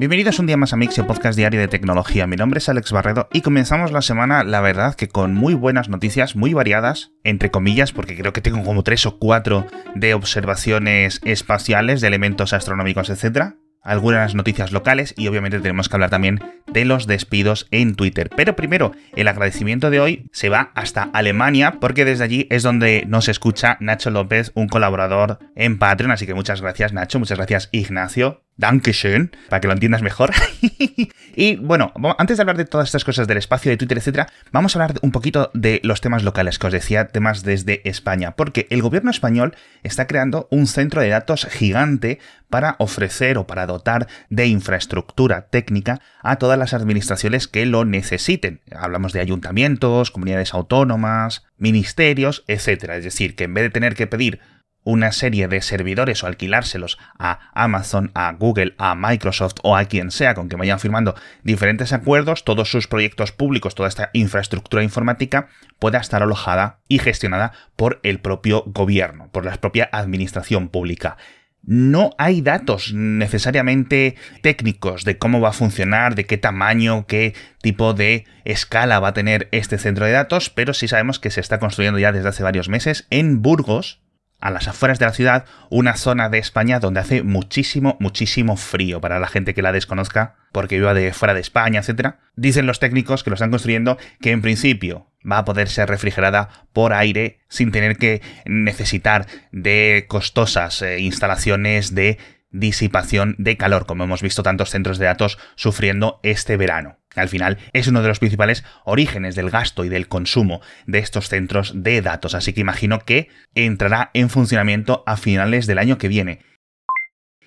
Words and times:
Bienvenidos 0.00 0.38
un 0.38 0.46
día 0.46 0.56
más 0.56 0.72
a 0.72 0.78
Mixio, 0.78 1.06
podcast 1.06 1.36
diario 1.36 1.60
de 1.60 1.68
tecnología. 1.68 2.26
Mi 2.26 2.34
nombre 2.36 2.56
es 2.56 2.70
Alex 2.70 2.90
Barredo 2.90 3.28
y 3.34 3.42
comenzamos 3.42 3.92
la 3.92 4.00
semana, 4.00 4.44
la 4.44 4.62
verdad, 4.62 4.94
que 4.94 5.08
con 5.08 5.34
muy 5.34 5.52
buenas 5.52 5.90
noticias, 5.90 6.36
muy 6.36 6.54
variadas, 6.54 7.12
entre 7.22 7.50
comillas, 7.50 7.92
porque 7.92 8.16
creo 8.16 8.32
que 8.32 8.40
tengo 8.40 8.64
como 8.64 8.82
tres 8.82 9.04
o 9.04 9.18
cuatro 9.18 9.66
de 9.94 10.14
observaciones 10.14 11.20
espaciales, 11.22 12.00
de 12.00 12.08
elementos 12.08 12.54
astronómicos, 12.54 13.10
etc 13.10 13.52
algunas 13.82 14.34
noticias 14.34 14.72
locales 14.72 15.14
y 15.16 15.28
obviamente 15.28 15.60
tenemos 15.60 15.88
que 15.88 15.96
hablar 15.96 16.10
también 16.10 16.40
de 16.66 16.84
los 16.84 17.06
despidos 17.06 17.66
en 17.70 17.94
Twitter. 17.94 18.30
Pero 18.36 18.56
primero, 18.56 18.92
el 19.16 19.28
agradecimiento 19.28 19.90
de 19.90 20.00
hoy 20.00 20.28
se 20.32 20.48
va 20.48 20.70
hasta 20.74 21.04
Alemania 21.12 21.78
porque 21.80 22.04
desde 22.04 22.24
allí 22.24 22.46
es 22.50 22.62
donde 22.62 23.04
nos 23.06 23.28
escucha 23.28 23.76
Nacho 23.80 24.10
López, 24.10 24.52
un 24.54 24.68
colaborador 24.68 25.38
en 25.56 25.78
Patreon. 25.78 26.12
Así 26.12 26.26
que 26.26 26.34
muchas 26.34 26.60
gracias 26.60 26.92
Nacho, 26.92 27.18
muchas 27.18 27.38
gracias 27.38 27.68
Ignacio. 27.72 28.42
Dankeschön, 28.60 29.32
para 29.48 29.60
que 29.60 29.66
lo 29.66 29.72
entiendas 29.72 30.02
mejor. 30.02 30.32
y 31.34 31.56
bueno, 31.56 31.92
antes 32.18 32.36
de 32.36 32.42
hablar 32.42 32.58
de 32.58 32.66
todas 32.66 32.88
estas 32.88 33.04
cosas 33.04 33.26
del 33.26 33.38
espacio 33.38 33.70
de 33.70 33.78
Twitter, 33.78 33.98
etcétera, 33.98 34.28
vamos 34.52 34.76
a 34.76 34.82
hablar 34.82 34.98
un 35.00 35.12
poquito 35.12 35.50
de 35.54 35.80
los 35.82 36.02
temas 36.02 36.22
locales 36.22 36.58
que 36.58 36.66
os 36.66 36.72
decía, 36.72 37.08
temas 37.08 37.42
desde 37.42 37.80
España, 37.88 38.32
porque 38.32 38.66
el 38.70 38.82
gobierno 38.82 39.10
español 39.10 39.56
está 39.82 40.06
creando 40.06 40.46
un 40.50 40.66
centro 40.66 41.00
de 41.00 41.08
datos 41.08 41.46
gigante 41.46 42.18
para 42.50 42.76
ofrecer 42.78 43.38
o 43.38 43.46
para 43.46 43.66
dotar 43.66 44.08
de 44.28 44.46
infraestructura 44.46 45.46
técnica 45.48 46.00
a 46.22 46.36
todas 46.36 46.58
las 46.58 46.74
administraciones 46.74 47.48
que 47.48 47.64
lo 47.64 47.86
necesiten. 47.86 48.60
Hablamos 48.76 49.12
de 49.14 49.20
ayuntamientos, 49.20 50.10
comunidades 50.10 50.52
autónomas, 50.52 51.44
ministerios, 51.56 52.44
etcétera. 52.46 52.96
Es 52.96 53.04
decir, 53.04 53.36
que 53.36 53.44
en 53.44 53.54
vez 53.54 53.64
de 53.64 53.70
tener 53.70 53.94
que 53.94 54.06
pedir 54.06 54.40
una 54.84 55.12
serie 55.12 55.48
de 55.48 55.60
servidores 55.62 56.22
o 56.22 56.26
alquilárselos 56.26 56.98
a 57.18 57.50
Amazon, 57.54 58.10
a 58.14 58.32
Google, 58.32 58.74
a 58.78 58.94
Microsoft 58.94 59.56
o 59.62 59.76
a 59.76 59.84
quien 59.84 60.10
sea 60.10 60.34
con 60.34 60.48
que 60.48 60.56
vayan 60.56 60.80
firmando 60.80 61.14
diferentes 61.42 61.92
acuerdos, 61.92 62.44
todos 62.44 62.70
sus 62.70 62.86
proyectos 62.86 63.32
públicos, 63.32 63.74
toda 63.74 63.88
esta 63.88 64.10
infraestructura 64.12 64.82
informática 64.82 65.48
pueda 65.78 65.98
estar 65.98 66.22
alojada 66.22 66.80
y 66.88 66.98
gestionada 66.98 67.52
por 67.76 68.00
el 68.02 68.20
propio 68.20 68.64
gobierno, 68.66 69.28
por 69.32 69.44
la 69.44 69.56
propia 69.56 69.88
administración 69.92 70.68
pública. 70.68 71.16
No 71.62 72.12
hay 72.16 72.40
datos 72.40 72.94
necesariamente 72.94 74.16
técnicos 74.40 75.04
de 75.04 75.18
cómo 75.18 75.40
va 75.40 75.50
a 75.50 75.52
funcionar, 75.52 76.14
de 76.14 76.24
qué 76.24 76.38
tamaño, 76.38 77.06
qué 77.06 77.34
tipo 77.60 77.92
de 77.92 78.24
escala 78.44 78.98
va 78.98 79.08
a 79.08 79.14
tener 79.14 79.48
este 79.52 79.76
centro 79.76 80.06
de 80.06 80.12
datos, 80.12 80.48
pero 80.48 80.72
sí 80.72 80.88
sabemos 80.88 81.18
que 81.18 81.30
se 81.30 81.40
está 81.40 81.58
construyendo 81.58 81.98
ya 81.98 82.12
desde 82.12 82.30
hace 82.30 82.42
varios 82.42 82.70
meses 82.70 83.06
en 83.10 83.42
Burgos, 83.42 84.00
a 84.40 84.50
las 84.50 84.68
afueras 84.68 84.98
de 84.98 85.06
la 85.06 85.12
ciudad, 85.12 85.44
una 85.68 85.96
zona 85.96 86.28
de 86.28 86.38
España 86.38 86.80
donde 86.80 87.00
hace 87.00 87.22
muchísimo, 87.22 87.96
muchísimo 88.00 88.56
frío 88.56 89.00
para 89.00 89.18
la 89.18 89.26
gente 89.26 89.54
que 89.54 89.62
la 89.62 89.72
desconozca, 89.72 90.36
porque 90.52 90.76
viva 90.76 90.94
de 90.94 91.12
fuera 91.12 91.34
de 91.34 91.40
España, 91.40 91.80
etc. 91.80 92.14
Dicen 92.36 92.66
los 92.66 92.80
técnicos 92.80 93.22
que 93.22 93.30
lo 93.30 93.34
están 93.34 93.50
construyendo 93.50 93.98
que 94.20 94.30
en 94.30 94.42
principio 94.42 95.06
va 95.30 95.38
a 95.38 95.44
poder 95.44 95.68
ser 95.68 95.88
refrigerada 95.88 96.48
por 96.72 96.92
aire 96.92 97.40
sin 97.48 97.72
tener 97.72 97.96
que 97.96 98.22
necesitar 98.46 99.26
de 99.52 100.06
costosas 100.08 100.82
eh, 100.82 101.00
instalaciones 101.00 101.94
de 101.94 102.18
disipación 102.50 103.34
de 103.38 103.56
calor, 103.56 103.86
como 103.86 104.04
hemos 104.04 104.22
visto 104.22 104.42
tantos 104.42 104.70
centros 104.70 104.98
de 104.98 105.06
datos 105.06 105.38
sufriendo 105.54 106.20
este 106.22 106.56
verano. 106.56 106.98
Al 107.16 107.28
final 107.28 107.58
es 107.72 107.88
uno 107.88 108.02
de 108.02 108.08
los 108.08 108.20
principales 108.20 108.64
orígenes 108.84 109.34
del 109.34 109.50
gasto 109.50 109.84
y 109.84 109.88
del 109.88 110.08
consumo 110.08 110.60
de 110.86 111.00
estos 111.00 111.28
centros 111.28 111.72
de 111.74 112.02
datos, 112.02 112.34
así 112.34 112.52
que 112.52 112.60
imagino 112.60 113.00
que 113.00 113.28
entrará 113.54 114.10
en 114.14 114.30
funcionamiento 114.30 115.02
a 115.06 115.16
finales 115.16 115.66
del 115.66 115.78
año 115.78 115.98
que 115.98 116.08
viene. 116.08 116.40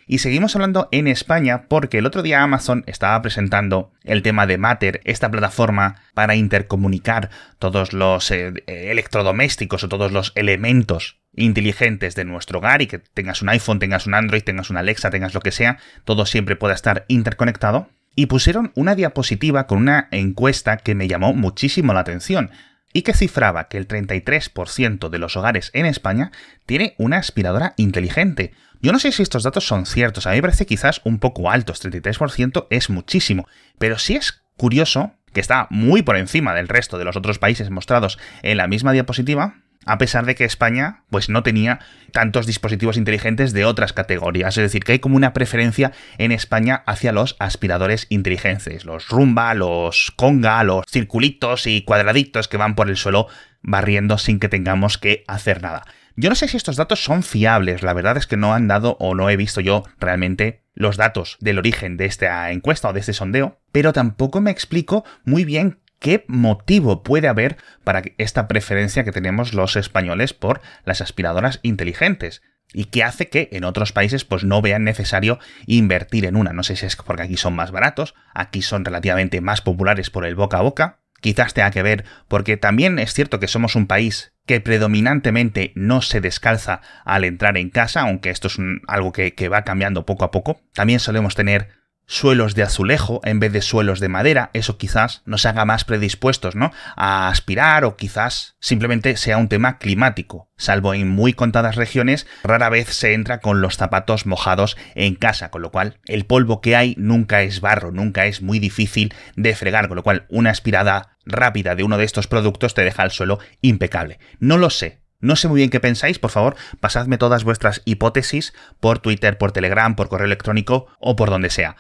Y 0.05 0.17
seguimos 0.19 0.55
hablando 0.55 0.89
en 0.91 1.07
España 1.07 1.65
porque 1.67 1.99
el 1.99 2.05
otro 2.05 2.21
día 2.21 2.43
Amazon 2.43 2.83
estaba 2.87 3.21
presentando 3.21 3.91
el 4.03 4.21
tema 4.21 4.45
de 4.45 4.57
Matter, 4.57 5.01
esta 5.05 5.31
plataforma 5.31 5.95
para 6.13 6.35
intercomunicar 6.35 7.29
todos 7.59 7.93
los 7.93 8.29
eh, 8.31 8.53
electrodomésticos 8.67 9.83
o 9.83 9.89
todos 9.89 10.11
los 10.11 10.33
elementos 10.35 11.19
inteligentes 11.35 12.15
de 12.15 12.25
nuestro 12.25 12.59
hogar 12.59 12.81
y 12.81 12.87
que 12.87 12.99
tengas 12.99 13.41
un 13.41 13.49
iPhone, 13.49 13.79
tengas 13.79 14.05
un 14.05 14.13
Android, 14.13 14.43
tengas 14.43 14.69
una 14.69 14.81
Alexa, 14.81 15.09
tengas 15.09 15.33
lo 15.33 15.41
que 15.41 15.51
sea, 15.51 15.77
todo 16.03 16.25
siempre 16.25 16.55
pueda 16.55 16.73
estar 16.73 17.05
interconectado. 17.07 17.89
Y 18.15 18.27
pusieron 18.27 18.71
una 18.75 18.93
diapositiva 18.93 19.65
con 19.65 19.79
una 19.79 20.07
encuesta 20.11 20.77
que 20.77 20.93
me 20.93 21.07
llamó 21.07 21.33
muchísimo 21.33 21.93
la 21.93 22.01
atención 22.01 22.51
y 22.93 23.01
que 23.01 23.13
cifraba 23.13 23.67
que 23.67 23.77
el 23.77 23.87
33% 23.87 25.09
de 25.09 25.19
los 25.19 25.35
hogares 25.35 25.71
en 25.73 25.85
España 25.85 26.31
tiene 26.65 26.95
una 26.97 27.17
aspiradora 27.17 27.73
inteligente. 27.77 28.53
Yo 28.81 28.91
no 28.91 28.99
sé 28.99 29.11
si 29.11 29.23
estos 29.23 29.43
datos 29.43 29.65
son 29.65 29.85
ciertos, 29.85 30.27
a 30.27 30.31
mí 30.31 30.37
me 30.37 30.43
parece 30.43 30.65
quizás 30.65 31.01
un 31.03 31.19
poco 31.19 31.49
altos, 31.49 31.83
33% 31.83 32.67
es 32.69 32.89
muchísimo, 32.89 33.47
pero 33.77 33.97
sí 33.97 34.15
es 34.15 34.43
curioso 34.55 35.13
que 35.33 35.41
está 35.41 35.67
muy 35.69 36.03
por 36.03 36.17
encima 36.17 36.53
del 36.53 36.67
resto 36.67 36.97
de 36.97 37.05
los 37.05 37.15
otros 37.15 37.39
países 37.39 37.69
mostrados 37.69 38.19
en 38.43 38.57
la 38.57 38.67
misma 38.67 38.91
diapositiva, 38.91 39.62
a 39.85 39.97
pesar 39.97 40.25
de 40.25 40.35
que 40.35 40.45
España 40.45 41.03
pues 41.09 41.29
no 41.29 41.43
tenía 41.43 41.79
tantos 42.11 42.45
dispositivos 42.45 42.97
inteligentes 42.97 43.53
de 43.53 43.65
otras 43.65 43.93
categorías, 43.93 44.57
es 44.57 44.63
decir, 44.63 44.83
que 44.83 44.93
hay 44.93 44.99
como 44.99 45.15
una 45.15 45.33
preferencia 45.33 45.91
en 46.17 46.31
España 46.31 46.83
hacia 46.85 47.11
los 47.11 47.35
aspiradores 47.39 48.07
inteligentes, 48.09 48.85
los 48.85 49.09
Rumba, 49.09 49.53
los 49.53 50.11
Conga, 50.15 50.63
los 50.63 50.85
circulitos 50.89 51.67
y 51.67 51.81
cuadraditos 51.83 52.47
que 52.47 52.57
van 52.57 52.75
por 52.75 52.89
el 52.89 52.97
suelo 52.97 53.27
barriendo 53.61 54.17
sin 54.17 54.39
que 54.39 54.49
tengamos 54.49 54.97
que 54.97 55.23
hacer 55.27 55.61
nada. 55.61 55.83
Yo 56.15 56.29
no 56.29 56.35
sé 56.35 56.47
si 56.47 56.57
estos 56.57 56.75
datos 56.75 57.03
son 57.03 57.23
fiables, 57.23 57.81
la 57.81 57.93
verdad 57.93 58.17
es 58.17 58.27
que 58.27 58.37
no 58.37 58.53
han 58.53 58.67
dado 58.67 58.97
o 58.99 59.15
no 59.15 59.31
he 59.31 59.37
visto 59.37 59.61
yo 59.61 59.83
realmente 59.99 60.63
los 60.75 60.97
datos 60.97 61.37
del 61.39 61.57
origen 61.57 61.97
de 61.97 62.05
esta 62.05 62.51
encuesta 62.51 62.89
o 62.89 62.93
de 62.93 62.99
este 62.99 63.13
sondeo, 63.13 63.59
pero 63.71 63.93
tampoco 63.93 64.39
me 64.39 64.51
explico 64.51 65.05
muy 65.23 65.43
bien 65.43 65.79
qué 66.03 66.25
motivo 66.27 67.01
puede 67.01 67.29
haber 67.29 67.55
para 67.85 68.03
esta 68.17 68.49
preferencia 68.49 69.05
que 69.05 69.13
tenemos 69.13 69.53
los 69.53 69.77
españoles 69.77 70.33
por 70.33 70.61
las 70.83 70.99
aspiradoras 70.99 71.61
inteligentes 71.63 72.41
y 72.73 72.85
qué 72.85 73.05
hace 73.05 73.29
que 73.29 73.47
en 73.53 73.63
otros 73.63 73.93
países 73.93 74.25
pues 74.25 74.43
no 74.43 74.61
vean 74.61 74.83
necesario 74.83 75.39
invertir 75.65 76.25
en 76.25 76.35
una. 76.35 76.51
No 76.51 76.63
sé 76.63 76.75
si 76.75 76.85
es 76.85 76.97
porque 76.97 77.23
aquí 77.23 77.37
son 77.37 77.55
más 77.55 77.71
baratos, 77.71 78.15
aquí 78.33 78.61
son 78.61 78.83
relativamente 78.83 79.39
más 79.39 79.61
populares 79.61 80.09
por 80.09 80.25
el 80.25 80.35
boca 80.35 80.57
a 80.57 80.61
boca, 80.61 80.99
quizás 81.21 81.53
tenga 81.53 81.71
que 81.71 81.83
ver 81.83 82.03
porque 82.27 82.57
también 82.57 82.99
es 82.99 83.13
cierto 83.13 83.39
que 83.39 83.47
somos 83.47 83.77
un 83.77 83.87
país 83.87 84.33
que 84.45 84.59
predominantemente 84.59 85.71
no 85.75 86.01
se 86.01 86.19
descalza 86.19 86.81
al 87.05 87.23
entrar 87.23 87.57
en 87.57 87.69
casa, 87.69 88.01
aunque 88.01 88.29
esto 88.29 88.49
es 88.49 88.57
algo 88.87 89.13
que, 89.13 89.35
que 89.35 89.47
va 89.47 89.63
cambiando 89.63 90.05
poco 90.05 90.25
a 90.25 90.31
poco. 90.31 90.59
También 90.73 90.99
solemos 90.99 91.35
tener 91.35 91.69
suelos 92.13 92.53
de 92.53 92.61
azulejo 92.61 93.21
en 93.23 93.39
vez 93.39 93.51
de 93.51 93.63
suelos 93.63 93.99
de 93.99 94.07
madera, 94.07 94.51
eso 94.53 94.77
quizás 94.77 95.23
nos 95.25 95.47
haga 95.47 95.65
más 95.65 95.83
predispuestos, 95.83 96.55
¿no? 96.55 96.71
A 96.95 97.27
aspirar 97.27 97.85
o 97.85 97.97
quizás 97.97 98.55
simplemente 98.59 99.17
sea 99.17 99.37
un 99.37 99.49
tema 99.49 99.79
climático. 99.79 100.51
Salvo 100.55 100.93
en 100.93 101.09
muy 101.09 101.33
contadas 101.33 101.75
regiones, 101.75 102.27
rara 102.43 102.69
vez 102.69 102.89
se 102.89 103.13
entra 103.13 103.39
con 103.39 103.61
los 103.61 103.77
zapatos 103.77 104.27
mojados 104.27 104.77
en 104.93 105.15
casa, 105.15 105.49
con 105.49 105.63
lo 105.63 105.71
cual 105.71 105.97
el 106.05 106.25
polvo 106.25 106.61
que 106.61 106.75
hay 106.75 106.93
nunca 106.99 107.41
es 107.41 107.61
barro, 107.61 107.91
nunca 107.91 108.27
es 108.27 108.43
muy 108.43 108.59
difícil 108.59 109.11
de 109.35 109.55
fregar, 109.55 109.87
con 109.87 109.95
lo 109.95 110.03
cual 110.03 110.27
una 110.29 110.51
aspirada 110.51 111.17
rápida 111.25 111.73
de 111.73 111.83
uno 111.83 111.97
de 111.97 112.05
estos 112.05 112.27
productos 112.27 112.75
te 112.75 112.83
deja 112.83 113.03
el 113.03 113.11
suelo 113.11 113.39
impecable. 113.61 114.19
No 114.39 114.59
lo 114.59 114.69
sé, 114.69 115.01
no 115.19 115.35
sé 115.35 115.47
muy 115.47 115.61
bien 115.61 115.71
qué 115.71 115.79
pensáis, 115.79 116.19
por 116.19 116.29
favor, 116.29 116.57
pasadme 116.79 117.17
todas 117.17 117.43
vuestras 117.43 117.81
hipótesis 117.85 118.53
por 118.79 118.99
Twitter, 118.99 119.39
por 119.39 119.51
Telegram, 119.51 119.95
por 119.95 120.09
correo 120.09 120.27
electrónico 120.27 120.87
o 120.99 121.15
por 121.15 121.31
donde 121.31 121.49
sea. 121.49 121.75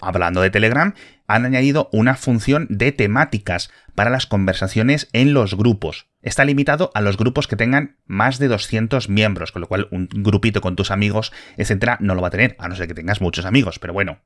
Hablando 0.00 0.40
de 0.40 0.50
Telegram, 0.50 0.94
han 1.26 1.44
añadido 1.44 1.88
una 1.92 2.14
función 2.14 2.66
de 2.70 2.92
temáticas 2.92 3.70
para 3.94 4.10
las 4.10 4.26
conversaciones 4.26 5.08
en 5.12 5.32
los 5.32 5.56
grupos. 5.56 6.06
Está 6.22 6.44
limitado 6.44 6.90
a 6.94 7.00
los 7.00 7.16
grupos 7.16 7.48
que 7.48 7.56
tengan 7.56 7.96
más 8.06 8.38
de 8.38 8.48
200 8.48 9.08
miembros, 9.08 9.52
con 9.52 9.60
lo 9.60 9.68
cual 9.68 9.88
un 9.90 10.08
grupito 10.12 10.60
con 10.60 10.76
tus 10.76 10.90
amigos, 10.90 11.32
etcétera, 11.56 11.98
no 12.00 12.14
lo 12.14 12.22
va 12.22 12.28
a 12.28 12.32
tener, 12.32 12.56
a 12.58 12.68
no 12.68 12.76
ser 12.76 12.88
que 12.88 12.94
tengas 12.94 13.20
muchos 13.20 13.44
amigos, 13.44 13.78
pero 13.78 13.92
bueno. 13.92 14.18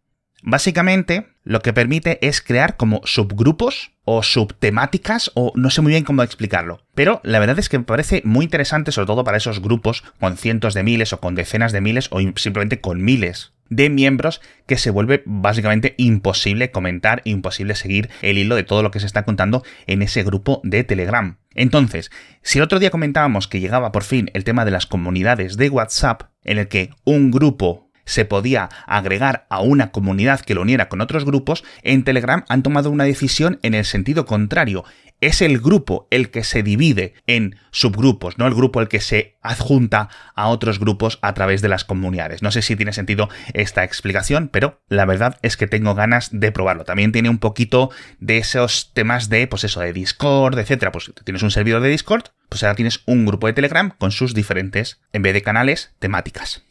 Básicamente, 0.42 1.28
lo 1.44 1.60
que 1.60 1.72
permite 1.72 2.24
es 2.26 2.40
crear 2.40 2.76
como 2.76 3.00
subgrupos 3.04 3.92
o 4.04 4.22
subtemáticas 4.22 5.30
o 5.34 5.52
no 5.54 5.70
sé 5.70 5.82
muy 5.82 5.92
bien 5.92 6.04
cómo 6.04 6.22
explicarlo. 6.22 6.82
Pero 6.94 7.20
la 7.24 7.38
verdad 7.38 7.58
es 7.58 7.68
que 7.68 7.78
me 7.78 7.84
parece 7.84 8.22
muy 8.24 8.44
interesante, 8.44 8.92
sobre 8.92 9.06
todo 9.06 9.24
para 9.24 9.36
esos 9.36 9.60
grupos 9.60 10.04
con 10.18 10.36
cientos 10.36 10.74
de 10.74 10.82
miles 10.82 11.12
o 11.12 11.20
con 11.20 11.34
decenas 11.34 11.72
de 11.72 11.80
miles 11.80 12.08
o 12.10 12.20
simplemente 12.36 12.80
con 12.80 13.02
miles 13.02 13.52
de 13.70 13.88
miembros 13.88 14.40
que 14.66 14.76
se 14.76 14.90
vuelve 14.90 15.22
básicamente 15.24 15.94
imposible 15.96 16.70
comentar, 16.70 17.22
imposible 17.24 17.74
seguir 17.76 18.10
el 18.20 18.36
hilo 18.36 18.56
de 18.56 18.64
todo 18.64 18.82
lo 18.82 18.90
que 18.90 19.00
se 19.00 19.06
está 19.06 19.24
contando 19.24 19.64
en 19.86 20.02
ese 20.02 20.22
grupo 20.24 20.60
de 20.64 20.84
Telegram. 20.84 21.38
Entonces, 21.54 22.10
si 22.42 22.58
el 22.58 22.64
otro 22.64 22.78
día 22.78 22.90
comentábamos 22.90 23.48
que 23.48 23.60
llegaba 23.60 23.92
por 23.92 24.02
fin 24.02 24.30
el 24.34 24.44
tema 24.44 24.64
de 24.64 24.72
las 24.72 24.86
comunidades 24.86 25.56
de 25.56 25.70
WhatsApp, 25.70 26.24
en 26.44 26.58
el 26.58 26.68
que 26.68 26.90
un 27.04 27.30
grupo 27.30 27.89
se 28.10 28.24
podía 28.24 28.68
agregar 28.86 29.46
a 29.50 29.60
una 29.60 29.92
comunidad 29.92 30.40
que 30.40 30.54
lo 30.54 30.62
uniera 30.62 30.88
con 30.88 31.00
otros 31.00 31.24
grupos, 31.24 31.62
en 31.82 32.02
Telegram 32.02 32.44
han 32.48 32.62
tomado 32.62 32.90
una 32.90 33.04
decisión 33.04 33.60
en 33.62 33.74
el 33.74 33.84
sentido 33.84 34.26
contrario 34.26 34.84
es 35.20 35.42
el 35.42 35.60
grupo 35.60 36.08
el 36.10 36.30
que 36.30 36.44
se 36.44 36.62
divide 36.62 37.14
en 37.26 37.56
subgrupos, 37.70 38.38
no 38.38 38.46
el 38.46 38.54
grupo 38.54 38.80
el 38.80 38.88
que 38.88 39.00
se 39.00 39.36
adjunta 39.42 40.08
a 40.34 40.48
otros 40.48 40.78
grupos 40.78 41.18
a 41.22 41.34
través 41.34 41.62
de 41.62 41.68
las 41.68 41.84
comunidades. 41.84 42.42
No 42.42 42.50
sé 42.50 42.62
si 42.62 42.76
tiene 42.76 42.92
sentido 42.92 43.28
esta 43.52 43.84
explicación, 43.84 44.48
pero 44.48 44.80
la 44.88 45.04
verdad 45.04 45.38
es 45.42 45.56
que 45.56 45.66
tengo 45.66 45.94
ganas 45.94 46.30
de 46.32 46.52
probarlo. 46.52 46.84
También 46.84 47.12
tiene 47.12 47.28
un 47.28 47.38
poquito 47.38 47.90
de 48.18 48.38
esos 48.38 48.92
temas 48.94 49.28
de, 49.28 49.46
pues 49.46 49.64
eso, 49.64 49.80
de 49.80 49.92
Discord, 49.92 50.58
etcétera. 50.58 50.92
Pues 50.92 51.12
tienes 51.24 51.42
un 51.42 51.50
servidor 51.50 51.82
de 51.82 51.90
Discord, 51.90 52.24
pues 52.48 52.62
ahora 52.62 52.74
tienes 52.76 53.02
un 53.06 53.26
grupo 53.26 53.46
de 53.46 53.52
Telegram 53.52 53.92
con 53.98 54.12
sus 54.12 54.34
diferentes, 54.34 55.00
en 55.12 55.22
vez 55.22 55.34
de 55.34 55.42
canales, 55.42 55.92
temáticas. 55.98 56.64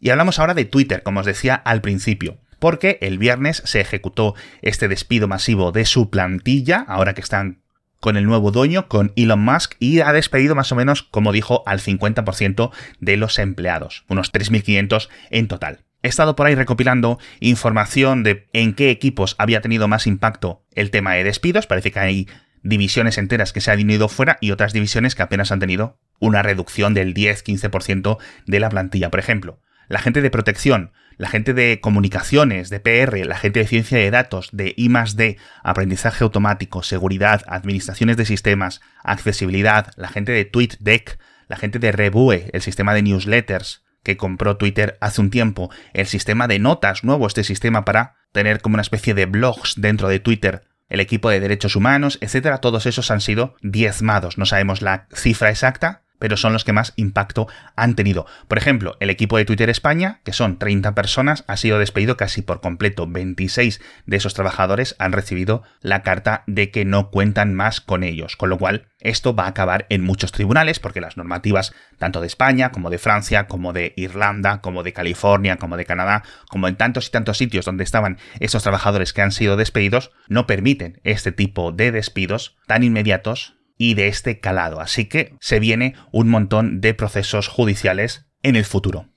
Y 0.00 0.10
hablamos 0.10 0.38
ahora 0.38 0.54
de 0.54 0.64
Twitter, 0.64 1.02
como 1.02 1.20
os 1.20 1.26
decía 1.26 1.54
al 1.54 1.80
principio 1.80 2.38
porque 2.64 2.96
el 3.02 3.18
viernes 3.18 3.60
se 3.66 3.82
ejecutó 3.82 4.34
este 4.62 4.88
despido 4.88 5.28
masivo 5.28 5.70
de 5.70 5.84
su 5.84 6.08
plantilla, 6.08 6.82
ahora 6.88 7.12
que 7.12 7.20
están 7.20 7.60
con 8.00 8.16
el 8.16 8.24
nuevo 8.24 8.52
dueño, 8.52 8.88
con 8.88 9.12
Elon 9.16 9.40
Musk, 9.40 9.74
y 9.80 10.00
ha 10.00 10.14
despedido 10.14 10.54
más 10.54 10.72
o 10.72 10.74
menos, 10.74 11.02
como 11.02 11.30
dijo, 11.30 11.62
al 11.66 11.80
50% 11.80 12.70
de 13.00 13.16
los 13.18 13.38
empleados, 13.38 14.04
unos 14.08 14.32
3.500 14.32 15.08
en 15.28 15.46
total. 15.48 15.84
He 16.02 16.08
estado 16.08 16.36
por 16.36 16.46
ahí 16.46 16.54
recopilando 16.54 17.18
información 17.40 18.22
de 18.22 18.46
en 18.52 18.74
qué 18.74 18.90
equipos 18.90 19.36
había 19.38 19.60
tenido 19.60 19.86
más 19.86 20.06
impacto 20.06 20.64
el 20.72 20.90
tema 20.90 21.12
de 21.12 21.24
despidos, 21.24 21.66
parece 21.66 21.92
que 21.92 21.98
hay 21.98 22.28
divisiones 22.62 23.18
enteras 23.18 23.52
que 23.52 23.60
se 23.60 23.70
han 23.70 23.90
ido 23.90 24.08
fuera 24.08 24.38
y 24.40 24.52
otras 24.52 24.72
divisiones 24.72 25.14
que 25.14 25.22
apenas 25.22 25.52
han 25.52 25.60
tenido 25.60 25.98
una 26.18 26.42
reducción 26.42 26.94
del 26.94 27.12
10-15% 27.12 28.16
de 28.46 28.60
la 28.60 28.70
plantilla. 28.70 29.10
Por 29.10 29.20
ejemplo, 29.20 29.60
la 29.88 29.98
gente 29.98 30.20
de 30.20 30.30
protección 30.30 30.92
la 31.16 31.28
gente 31.28 31.54
de 31.54 31.80
comunicaciones, 31.80 32.70
de 32.70 32.80
PR, 32.80 33.24
la 33.24 33.36
gente 33.36 33.60
de 33.60 33.66
ciencia 33.66 33.98
de 33.98 34.10
datos, 34.10 34.48
de 34.52 34.74
I 34.76 34.88
D, 35.14 35.38
aprendizaje 35.62 36.24
automático, 36.24 36.82
seguridad, 36.82 37.42
administraciones 37.46 38.16
de 38.16 38.26
sistemas, 38.26 38.80
accesibilidad, 39.02 39.92
la 39.96 40.08
gente 40.08 40.32
de 40.32 40.44
TweetDeck, 40.44 41.18
la 41.48 41.56
gente 41.56 41.78
de 41.78 41.92
Rebue, 41.92 42.50
el 42.52 42.62
sistema 42.62 42.94
de 42.94 43.02
newsletters 43.02 43.84
que 44.02 44.16
compró 44.16 44.56
Twitter 44.56 44.98
hace 45.00 45.20
un 45.20 45.30
tiempo, 45.30 45.70
el 45.94 46.06
sistema 46.06 46.46
de 46.46 46.58
notas, 46.58 47.04
nuevo 47.04 47.26
este 47.26 47.44
sistema 47.44 47.84
para 47.84 48.16
tener 48.32 48.60
como 48.60 48.74
una 48.74 48.82
especie 48.82 49.14
de 49.14 49.26
blogs 49.26 49.74
dentro 49.76 50.08
de 50.08 50.20
Twitter, 50.20 50.62
el 50.88 51.00
equipo 51.00 51.30
de 51.30 51.40
derechos 51.40 51.76
humanos, 51.76 52.18
etcétera, 52.20 52.58
todos 52.58 52.84
esos 52.84 53.10
han 53.10 53.22
sido 53.22 53.56
diezmados. 53.62 54.36
No 54.36 54.44
sabemos 54.44 54.82
la 54.82 55.06
cifra 55.14 55.48
exacta, 55.48 56.03
pero 56.24 56.38
son 56.38 56.54
los 56.54 56.64
que 56.64 56.72
más 56.72 56.94
impacto 56.96 57.48
han 57.76 57.96
tenido. 57.96 58.24
Por 58.48 58.56
ejemplo, 58.56 58.96
el 58.98 59.10
equipo 59.10 59.36
de 59.36 59.44
Twitter 59.44 59.68
España, 59.68 60.20
que 60.24 60.32
son 60.32 60.58
30 60.58 60.94
personas, 60.94 61.44
ha 61.48 61.58
sido 61.58 61.78
despedido 61.78 62.16
casi 62.16 62.40
por 62.40 62.62
completo. 62.62 63.06
26 63.06 63.82
de 64.06 64.16
esos 64.16 64.32
trabajadores 64.32 64.96
han 64.98 65.12
recibido 65.12 65.64
la 65.82 66.02
carta 66.02 66.42
de 66.46 66.70
que 66.70 66.86
no 66.86 67.10
cuentan 67.10 67.52
más 67.52 67.82
con 67.82 68.02
ellos, 68.02 68.36
con 68.36 68.48
lo 68.48 68.56
cual 68.56 68.86
esto 69.00 69.36
va 69.36 69.44
a 69.44 69.48
acabar 69.48 69.84
en 69.90 70.00
muchos 70.02 70.32
tribunales 70.32 70.78
porque 70.78 71.02
las 71.02 71.18
normativas 71.18 71.74
tanto 71.98 72.22
de 72.22 72.26
España 72.26 72.72
como 72.72 72.88
de 72.88 72.96
Francia, 72.96 73.46
como 73.46 73.74
de 73.74 73.92
Irlanda, 73.94 74.62
como 74.62 74.82
de 74.82 74.94
California, 74.94 75.58
como 75.58 75.76
de 75.76 75.84
Canadá, 75.84 76.22
como 76.48 76.68
en 76.68 76.76
tantos 76.76 77.08
y 77.08 77.10
tantos 77.10 77.36
sitios 77.36 77.66
donde 77.66 77.84
estaban 77.84 78.16
esos 78.40 78.62
trabajadores 78.62 79.12
que 79.12 79.20
han 79.20 79.30
sido 79.30 79.58
despedidos, 79.58 80.10
no 80.28 80.46
permiten 80.46 81.02
este 81.04 81.32
tipo 81.32 81.70
de 81.70 81.92
despidos 81.92 82.56
tan 82.66 82.82
inmediatos 82.82 83.56
y 83.76 83.94
de 83.94 84.08
este 84.08 84.40
calado, 84.40 84.80
así 84.80 85.06
que 85.06 85.34
se 85.40 85.60
viene 85.60 85.94
un 86.12 86.28
montón 86.28 86.80
de 86.80 86.94
procesos 86.94 87.48
judiciales 87.48 88.26
en 88.42 88.56
el 88.56 88.64
futuro. 88.64 89.08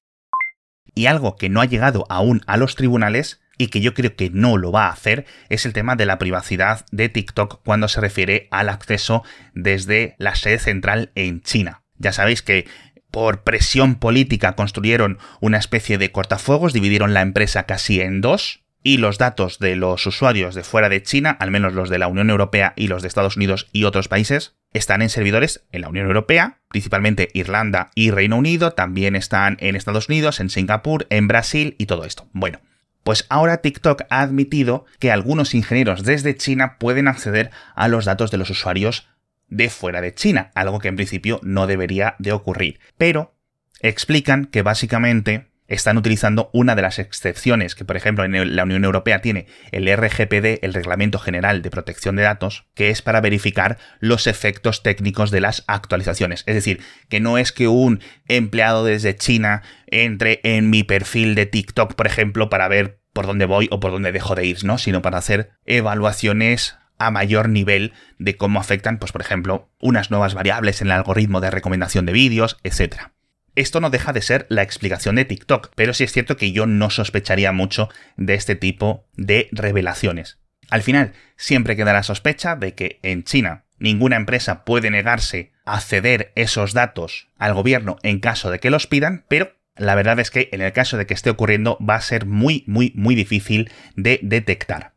Y 0.95 1.06
algo 1.06 1.36
que 1.36 1.50
no 1.50 1.62
ha 1.62 1.65
llegado 1.65 2.06
aún 2.09 2.42
a 2.48 2.57
los 2.57 2.75
tribunales 2.75 3.39
y 3.57 3.68
que 3.68 3.81
yo 3.81 3.94
creo 3.94 4.15
que 4.15 4.30
no 4.30 4.57
lo 4.57 4.71
va 4.71 4.88
a 4.88 4.92
hacer 4.92 5.25
es 5.50 5.65
el 5.65 5.74
tema 5.74 5.95
de 5.95 6.06
la 6.06 6.18
privacidad 6.18 6.86
de 6.92 7.09
TikTok 7.09 7.62
cuando 7.63 7.88
se 7.88 8.01
refiere 8.01 8.48
al 8.51 8.69
acceso 8.69 9.24
desde 9.54 10.15
la 10.18 10.36
sede 10.36 10.59
central 10.59 11.12
en 11.15 11.42
China. 11.42 11.83
Ya 11.98 12.13
sabéis 12.13 12.42
que 12.42 12.68
por 13.12 13.44
presión 13.44 13.95
política 13.95 14.56
construyeron 14.56 15.18
una 15.39 15.57
especie 15.57 15.98
de 15.98 16.12
cortafuegos, 16.12 16.74
dividieron 16.74 17.13
la 17.13 17.21
empresa 17.21 17.63
casi 17.63 18.01
en 18.01 18.21
dos, 18.21 18.63
y 18.84 18.98
los 18.98 19.18
datos 19.18 19.60
de 19.60 19.76
los 19.76 20.06
usuarios 20.06 20.56
de 20.56 20.64
fuera 20.64 20.90
de 20.90 21.04
China, 21.04 21.36
al 21.40 21.52
menos 21.52 21.74
los 21.74 21.90
de 21.90 22.00
la 22.00 22.08
Unión 22.08 22.30
Europea 22.30 22.74
y 22.76 22.88
los 22.88 23.02
de 23.02 23.08
Estados 23.08 23.36
Unidos 23.36 23.68
y 23.74 23.84
otros 23.84 24.08
países, 24.08 24.56
están 24.74 25.02
en 25.02 25.10
servidores 25.10 25.66
en 25.72 25.82
la 25.82 25.90
Unión 25.90 26.08
Europea, 26.08 26.60
principalmente 26.70 27.30
Irlanda 27.34 27.92
y 27.96 28.12
Reino 28.12 28.38
Unido, 28.38 28.74
también 28.74 29.16
están 29.16 29.58
en 29.60 29.76
Estados 29.76 30.10
Unidos, 30.10 30.40
en 30.40 30.50
Singapur, 30.50 31.08
en 31.10 31.28
Brasil 31.28 31.76
y 31.78 31.86
todo 31.86 32.06
esto. 32.06 32.28
Bueno, 32.34 32.60
pues 33.04 33.26
ahora 33.30 33.58
TikTok 33.58 34.04
ha 34.10 34.22
admitido 34.22 34.86
que 35.00 35.12
algunos 35.12 35.56
ingenieros 35.56 36.04
desde 36.04 36.36
China 36.36 36.78
pueden 36.78 37.08
acceder 37.08 37.52
a 37.76 37.88
los 37.88 38.06
datos 38.06 38.32
de 38.32 38.38
los 38.38 38.50
usuarios 38.50 39.08
de 39.48 39.70
fuera 39.70 40.02
de 40.02 40.14
China, 40.14 40.52
algo 40.56 40.80
que 40.80 40.90
en 40.90 40.98
principio 40.98 41.40
no 41.42 41.68
debería 41.68 42.16
de 42.20 42.34
ocurrir. 42.34 42.80
Pero 42.98 43.34
explican 43.80 44.46
que 44.46 44.62
básicamente 44.62 45.48
están 45.68 45.98
utilizando 45.98 46.50
una 46.54 46.75
de 46.75 46.81
las 46.81 47.00
excepciones 47.00 47.75
que, 47.75 47.86
por 47.86 47.98
ejemplo, 47.98 48.24
en 48.24 48.56
la 48.56 48.64
Unión 48.64 48.86
Europea 48.86 49.22
tiene 49.22 49.48
el 49.72 49.88
RGPD, 49.88 50.64
el 50.64 50.74
Reglamento 50.74 51.19
General 51.19 51.62
de 51.62 51.69
Protección 51.69 52.16
de 52.16 52.24
Datos, 52.24 52.66
que 52.74 52.90
es 52.90 53.02
para 53.02 53.22
verificar 53.22 53.78
los 54.00 54.28
efectos 54.28 54.84
técnicos 54.84 55.31
de 55.31 55.42
las 55.42 55.64
actualizaciones. 55.68 56.44
Es 56.46 56.56
decir, 56.56 56.81
que 57.10 57.19
no 57.19 57.38
es 57.38 57.52
que 57.52 57.68
un 57.68 58.02
empleado 58.28 58.86
desde 58.86 59.16
China 59.16 59.64
entre 59.88 60.40
en 60.44 60.69
mi 60.69 60.84
perfil 60.84 61.36
de 61.36 61.46
TikTok, 61.46 61.96
por 61.96 62.08
ejemplo, 62.08 62.50
para 62.50 62.68
ver 62.68 63.00
por 63.14 63.25
dónde 63.25 63.46
voy 63.46 63.68
o 63.72 63.80
por 63.80 63.92
dónde 63.92 64.12
dejo 64.12 64.36
de 64.36 64.46
ir, 64.46 64.64
¿no? 64.64 64.78
Sino 64.78 65.02
para 65.02 65.18
hacer 65.18 65.52
evaluaciones 65.66 66.78
a 67.00 67.12
mayor 67.12 67.50
nivel 67.50 67.94
de 68.18 68.38
cómo 68.38 68.60
afectan, 68.60 68.98
pues 68.98 69.12
por 69.12 69.22
ejemplo, 69.22 69.72
unas 69.80 70.12
nuevas 70.12 70.34
variables 70.34 70.81
en 70.81 70.88
el 70.88 70.94
algoritmo 70.94 71.42
de 71.42 71.52
recomendación 71.52 72.06
de 72.06 72.14
vídeos, 72.14 72.58
etcétera. 72.64 73.17
Esto 73.57 73.81
no 73.81 73.89
deja 73.89 74.13
de 74.13 74.21
ser 74.21 74.45
la 74.50 74.62
explicación 74.62 75.15
de 75.15 75.25
TikTok, 75.25 75.71
pero 75.74 75.95
sí 75.95 76.04
es 76.04 76.12
cierto 76.12 76.38
que 76.38 76.51
yo 76.51 76.68
no 76.68 76.92
sospecharía 76.92 77.51
mucho 77.51 77.89
de 78.15 78.36
este 78.36 78.56
tipo 78.56 79.07
de 79.15 79.50
revelaciones. 79.51 80.38
Al 80.69 80.83
final, 80.83 81.13
siempre 81.38 81.75
queda 81.75 81.92
la 81.92 82.04
sospecha 82.04 82.56
de 82.56 82.75
que 82.75 83.00
en 83.01 83.24
China 83.24 83.65
ninguna 83.80 84.15
empresa 84.15 84.63
puede 84.63 84.92
negarse 84.92 85.54
a 85.65 85.80
ceder 85.80 86.33
esos 86.36 86.74
datos 86.74 87.30
al 87.36 87.56
gobierno 87.56 87.98
en 88.04 88.19
caso 88.19 88.51
de 88.51 88.59
que 88.59 88.69
los 88.69 88.86
pidan, 88.86 89.25
pero 89.27 89.56
la 89.75 89.95
verdad 89.95 90.19
es 90.19 90.30
que 90.30 90.50
en 90.51 90.62
el 90.62 90.71
caso 90.71 91.00
de 91.00 91.07
que 91.07 91.15
esté 91.15 91.31
ocurriendo 91.31 91.80
va 91.80 91.95
a 91.95 92.01
ser 92.01 92.27
muy, 92.27 92.63
muy, 92.68 92.94
muy 92.95 93.15
difícil 93.15 93.71
de 93.95 94.19
detectar. 94.21 94.94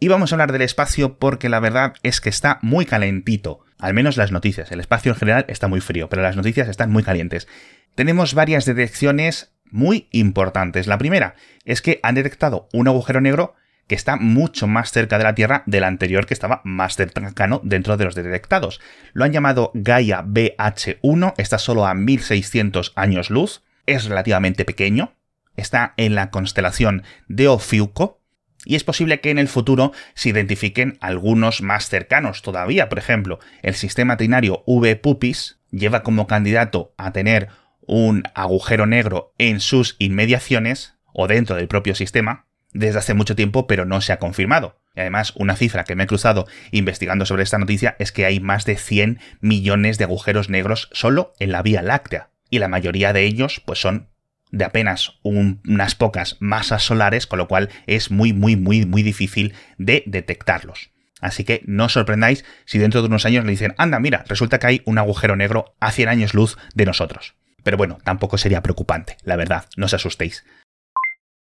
Y 0.00 0.08
vamos 0.08 0.32
a 0.32 0.34
hablar 0.34 0.52
del 0.52 0.60
espacio 0.60 1.18
porque 1.18 1.48
la 1.48 1.60
verdad 1.60 1.94
es 2.02 2.20
que 2.20 2.28
está 2.28 2.58
muy 2.60 2.84
calentito. 2.84 3.63
Al 3.78 3.94
menos 3.94 4.16
las 4.16 4.32
noticias. 4.32 4.70
El 4.72 4.80
espacio 4.80 5.12
en 5.12 5.18
general 5.18 5.44
está 5.48 5.68
muy 5.68 5.80
frío, 5.80 6.08
pero 6.08 6.22
las 6.22 6.36
noticias 6.36 6.68
están 6.68 6.90
muy 6.90 7.02
calientes. 7.02 7.48
Tenemos 7.94 8.34
varias 8.34 8.64
detecciones 8.64 9.52
muy 9.70 10.08
importantes. 10.12 10.86
La 10.86 10.98
primera 10.98 11.34
es 11.64 11.82
que 11.82 12.00
han 12.02 12.14
detectado 12.14 12.68
un 12.72 12.88
agujero 12.88 13.20
negro 13.20 13.54
que 13.86 13.94
está 13.94 14.16
mucho 14.16 14.66
más 14.66 14.92
cerca 14.92 15.18
de 15.18 15.24
la 15.24 15.34
Tierra 15.34 15.62
del 15.66 15.84
anterior 15.84 16.26
que 16.26 16.34
estaba 16.34 16.60
más 16.64 16.96
cercano 16.96 17.60
dentro 17.64 17.96
de 17.96 18.04
los 18.04 18.14
detectados. 18.14 18.80
Lo 19.12 19.24
han 19.24 19.32
llamado 19.32 19.70
Gaia 19.74 20.22
BH1, 20.22 21.34
está 21.36 21.58
solo 21.58 21.86
a 21.86 21.94
1600 21.94 22.92
años 22.96 23.30
luz, 23.30 23.62
es 23.86 24.06
relativamente 24.06 24.64
pequeño, 24.64 25.14
está 25.56 25.92
en 25.96 26.14
la 26.14 26.30
constelación 26.30 27.02
de 27.28 27.48
Ofiuco, 27.48 28.20
y 28.64 28.76
es 28.76 28.84
posible 28.84 29.20
que 29.20 29.30
en 29.30 29.38
el 29.38 29.48
futuro 29.48 29.92
se 30.14 30.30
identifiquen 30.30 30.98
algunos 31.00 31.62
más 31.62 31.88
cercanos 31.88 32.42
todavía. 32.42 32.88
Por 32.88 32.98
ejemplo, 32.98 33.38
el 33.62 33.74
sistema 33.74 34.16
trinario 34.16 34.62
V-Pupis 34.66 35.58
lleva 35.70 36.02
como 36.02 36.26
candidato 36.26 36.94
a 36.96 37.12
tener 37.12 37.48
un 37.86 38.24
agujero 38.34 38.86
negro 38.86 39.34
en 39.38 39.60
sus 39.60 39.96
inmediaciones 39.98 40.94
o 41.12 41.26
dentro 41.26 41.56
del 41.56 41.68
propio 41.68 41.94
sistema 41.94 42.46
desde 42.72 42.98
hace 42.98 43.14
mucho 43.14 43.36
tiempo, 43.36 43.66
pero 43.66 43.84
no 43.84 44.00
se 44.00 44.12
ha 44.12 44.18
confirmado. 44.18 44.80
Y 44.96 45.00
además, 45.00 45.32
una 45.36 45.56
cifra 45.56 45.84
que 45.84 45.94
me 45.94 46.04
he 46.04 46.08
cruzado 46.08 46.46
investigando 46.72 47.24
sobre 47.24 47.44
esta 47.44 47.58
noticia 47.58 47.96
es 47.98 48.12
que 48.12 48.26
hay 48.26 48.40
más 48.40 48.64
de 48.64 48.76
100 48.76 49.20
millones 49.40 49.96
de 49.96 50.04
agujeros 50.04 50.50
negros 50.50 50.88
solo 50.92 51.32
en 51.38 51.52
la 51.52 51.62
Vía 51.62 51.82
Láctea. 51.82 52.30
Y 52.50 52.58
la 52.58 52.68
mayoría 52.68 53.12
de 53.12 53.24
ellos, 53.24 53.62
pues 53.64 53.80
son 53.80 54.10
de 54.54 54.64
apenas 54.64 55.18
unas 55.22 55.94
pocas 55.94 56.36
masas 56.40 56.82
solares, 56.82 57.26
con 57.26 57.38
lo 57.38 57.48
cual 57.48 57.70
es 57.86 58.10
muy, 58.10 58.32
muy, 58.32 58.56
muy, 58.56 58.86
muy 58.86 59.02
difícil 59.02 59.52
de 59.78 60.04
detectarlos. 60.06 60.90
Así 61.20 61.44
que 61.44 61.62
no 61.66 61.86
os 61.86 61.92
sorprendáis 61.92 62.44
si 62.64 62.78
dentro 62.78 63.00
de 63.00 63.08
unos 63.08 63.26
años 63.26 63.44
le 63.44 63.50
dicen, 63.50 63.74
anda, 63.78 63.98
mira, 63.98 64.24
resulta 64.28 64.58
que 64.58 64.66
hay 64.66 64.82
un 64.84 64.98
agujero 64.98 65.36
negro 65.36 65.74
a 65.80 65.90
100 65.90 66.08
años 66.08 66.34
luz 66.34 66.56
de 66.74 66.86
nosotros. 66.86 67.34
Pero 67.62 67.76
bueno, 67.76 67.98
tampoco 68.04 68.38
sería 68.38 68.62
preocupante, 68.62 69.16
la 69.24 69.36
verdad, 69.36 69.64
no 69.76 69.86
os 69.86 69.94
asustéis. 69.94 70.44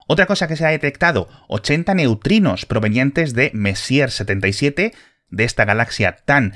Otra 0.07 0.25
cosa 0.25 0.47
que 0.47 0.55
se 0.55 0.65
ha 0.65 0.69
detectado, 0.69 1.29
80 1.47 1.93
neutrinos 1.93 2.65
provenientes 2.65 3.33
de 3.33 3.51
Messier 3.53 4.11
77, 4.11 4.93
de 5.29 5.43
esta 5.43 5.65
galaxia 5.65 6.17
tan 6.25 6.53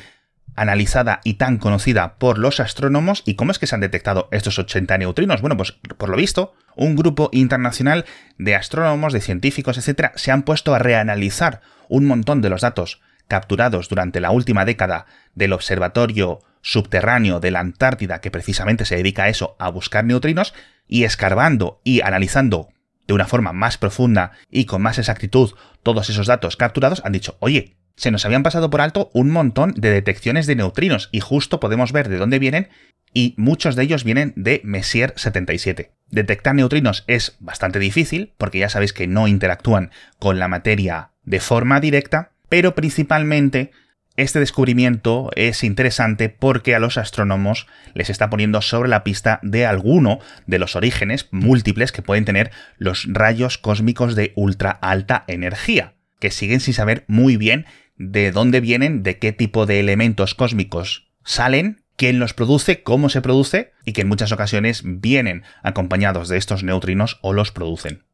analizada 0.61 1.21
y 1.23 1.35
tan 1.35 1.57
conocida 1.57 2.15
por 2.15 2.37
los 2.37 2.59
astrónomos. 2.59 3.23
¿Y 3.25 3.35
cómo 3.35 3.51
es 3.51 3.59
que 3.59 3.67
se 3.67 3.75
han 3.75 3.81
detectado 3.81 4.27
estos 4.31 4.59
80 4.59 4.97
neutrinos? 4.97 5.41
Bueno, 5.41 5.57
pues 5.57 5.73
por 5.97 6.09
lo 6.09 6.17
visto, 6.17 6.53
un 6.75 6.95
grupo 6.95 7.29
internacional 7.31 8.05
de 8.37 8.55
astrónomos, 8.55 9.13
de 9.13 9.21
científicos, 9.21 9.77
etcétera, 9.77 10.11
se 10.15 10.31
han 10.31 10.43
puesto 10.43 10.73
a 10.73 10.79
reanalizar 10.79 11.61
un 11.87 12.05
montón 12.05 12.41
de 12.41 12.49
los 12.49 12.61
datos 12.61 13.01
capturados 13.27 13.89
durante 13.89 14.19
la 14.19 14.31
última 14.31 14.65
década 14.65 15.05
del 15.35 15.53
observatorio 15.53 16.39
subterráneo 16.61 17.39
de 17.39 17.51
la 17.51 17.61
Antártida, 17.61 18.19
que 18.19 18.31
precisamente 18.31 18.85
se 18.85 18.97
dedica 18.97 19.23
a 19.23 19.29
eso, 19.29 19.55
a 19.59 19.69
buscar 19.69 20.03
neutrinos, 20.03 20.53
y 20.89 21.03
escarbando 21.03 21.79
y 21.83 22.01
analizando 22.01 22.69
de 23.07 23.13
una 23.13 23.27
forma 23.27 23.53
más 23.53 23.77
profunda 23.77 24.31
y 24.51 24.65
con 24.65 24.81
más 24.81 24.97
exactitud 24.97 25.53
todos 25.83 26.09
esos 26.09 26.27
datos 26.27 26.57
capturados, 26.57 27.01
han 27.05 27.13
dicho, 27.13 27.37
oye, 27.39 27.77
se 27.99 28.11
nos 28.11 28.25
habían 28.25 28.43
pasado 28.43 28.69
por 28.69 28.79
alto 28.79 29.11
un 29.13 29.29
montón 29.29 29.73
de 29.75 29.91
detecciones 29.91 30.47
de 30.47 30.55
neutrinos 30.55 31.09
y 31.11 31.19
justo 31.19 31.59
podemos 31.59 31.91
ver 31.91 32.07
de 32.07 32.15
dónde 32.15 32.39
vienen 32.39 32.69
y 33.13 33.33
muchos 33.35 33.75
de 33.75 33.83
ellos 33.83 34.05
vienen 34.05 34.31
de 34.37 34.61
Messier 34.63 35.13
77. 35.17 35.91
Detectar 36.09 36.55
neutrinos 36.55 37.03
es 37.07 37.35
bastante 37.41 37.77
difícil 37.77 38.33
porque 38.37 38.59
ya 38.59 38.69
sabéis 38.69 38.93
que 38.93 39.07
no 39.07 39.27
interactúan 39.27 39.91
con 40.17 40.39
la 40.39 40.47
materia 40.47 41.11
de 41.25 41.41
forma 41.41 41.81
directa, 41.81 42.31
pero 42.47 42.73
principalmente 42.73 43.71
este 44.15 44.39
descubrimiento 44.39 45.29
es 45.35 45.65
interesante 45.65 46.29
porque 46.29 46.75
a 46.75 46.79
los 46.79 46.97
astrónomos 46.97 47.67
les 47.95 48.09
está 48.09 48.29
poniendo 48.29 48.61
sobre 48.61 48.89
la 48.89 49.03
pista 49.03 49.41
de 49.43 49.65
alguno 49.65 50.19
de 50.47 50.59
los 50.59 50.77
orígenes 50.77 51.27
múltiples 51.31 51.91
que 51.91 52.01
pueden 52.01 52.23
tener 52.23 52.51
los 52.77 53.07
rayos 53.09 53.57
cósmicos 53.57 54.15
de 54.15 54.31
ultra 54.35 54.71
alta 54.71 55.25
energía, 55.27 55.95
que 56.19 56.31
siguen 56.31 56.61
sin 56.61 56.73
saber 56.73 57.03
muy 57.07 57.35
bien 57.35 57.65
de 57.99 58.31
dónde 58.31 58.61
vienen, 58.61 59.03
de 59.03 59.19
qué 59.19 59.33
tipo 59.33 59.67
de 59.67 59.79
elementos 59.79 60.33
cósmicos 60.33 61.11
salen, 61.23 61.83
quién 61.97 62.17
los 62.17 62.33
produce, 62.33 62.81
cómo 62.81 63.09
se 63.09 63.21
produce 63.21 63.73
y 63.85 63.91
que 63.91 64.01
en 64.01 64.07
muchas 64.07 64.31
ocasiones 64.31 64.81
vienen 64.85 65.43
acompañados 65.61 66.29
de 66.29 66.37
estos 66.37 66.63
neutrinos 66.63 67.19
o 67.21 67.33
los 67.33 67.51
producen. 67.51 68.05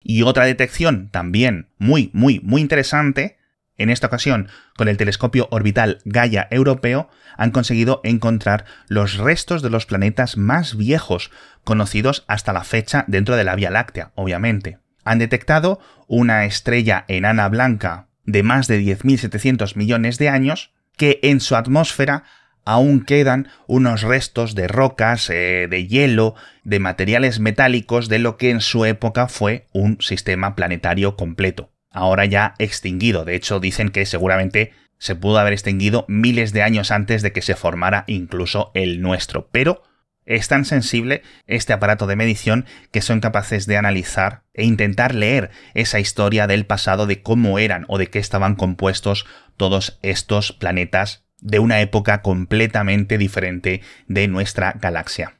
Y 0.00 0.22
otra 0.22 0.46
detección 0.46 1.10
también 1.10 1.68
muy, 1.76 2.10
muy, 2.14 2.40
muy 2.42 2.62
interesante, 2.62 3.36
en 3.76 3.90
esta 3.90 4.06
ocasión 4.06 4.48
con 4.76 4.88
el 4.88 4.96
telescopio 4.96 5.48
orbital 5.50 5.98
Gaia 6.04 6.48
europeo, 6.50 7.10
han 7.36 7.50
conseguido 7.50 8.00
encontrar 8.04 8.64
los 8.88 9.18
restos 9.18 9.60
de 9.62 9.70
los 9.70 9.84
planetas 9.84 10.38
más 10.38 10.76
viejos 10.76 11.30
conocidos 11.62 12.24
hasta 12.26 12.54
la 12.54 12.64
fecha 12.64 13.04
dentro 13.06 13.36
de 13.36 13.44
la 13.44 13.54
Vía 13.54 13.70
Láctea, 13.70 14.12
obviamente. 14.14 14.78
Han 15.04 15.18
detectado 15.18 15.78
una 16.06 16.46
estrella 16.46 17.04
enana 17.06 17.48
blanca 17.48 18.07
de 18.28 18.42
más 18.42 18.68
de 18.68 18.78
10.700 18.80 19.74
millones 19.74 20.18
de 20.18 20.28
años, 20.28 20.70
que 20.98 21.18
en 21.22 21.40
su 21.40 21.56
atmósfera 21.56 22.24
aún 22.66 23.00
quedan 23.00 23.48
unos 23.66 24.02
restos 24.02 24.54
de 24.54 24.68
rocas, 24.68 25.30
eh, 25.30 25.66
de 25.70 25.86
hielo, 25.86 26.34
de 26.62 26.78
materiales 26.78 27.40
metálicos 27.40 28.10
de 28.10 28.18
lo 28.18 28.36
que 28.36 28.50
en 28.50 28.60
su 28.60 28.84
época 28.84 29.28
fue 29.28 29.66
un 29.72 30.02
sistema 30.02 30.54
planetario 30.54 31.16
completo. 31.16 31.70
Ahora 31.90 32.26
ya 32.26 32.54
extinguido. 32.58 33.24
De 33.24 33.34
hecho, 33.34 33.60
dicen 33.60 33.88
que 33.88 34.04
seguramente 34.04 34.72
se 34.98 35.14
pudo 35.14 35.38
haber 35.38 35.54
extinguido 35.54 36.04
miles 36.06 36.52
de 36.52 36.62
años 36.62 36.90
antes 36.90 37.22
de 37.22 37.32
que 37.32 37.40
se 37.40 37.56
formara 37.56 38.04
incluso 38.08 38.70
el 38.74 39.00
nuestro. 39.00 39.48
Pero 39.50 39.82
es 40.28 40.46
tan 40.46 40.64
sensible 40.64 41.22
este 41.46 41.72
aparato 41.72 42.06
de 42.06 42.14
medición 42.14 42.66
que 42.92 43.00
son 43.00 43.20
capaces 43.20 43.66
de 43.66 43.78
analizar 43.78 44.42
e 44.52 44.64
intentar 44.64 45.14
leer 45.14 45.50
esa 45.74 46.00
historia 46.00 46.46
del 46.46 46.66
pasado 46.66 47.06
de 47.06 47.22
cómo 47.22 47.58
eran 47.58 47.86
o 47.88 47.98
de 47.98 48.08
qué 48.08 48.18
estaban 48.18 48.54
compuestos 48.54 49.26
todos 49.56 49.98
estos 50.02 50.52
planetas 50.52 51.24
de 51.40 51.58
una 51.58 51.80
época 51.80 52.20
completamente 52.20 53.16
diferente 53.16 53.80
de 54.06 54.28
nuestra 54.28 54.72
galaxia. 54.72 55.34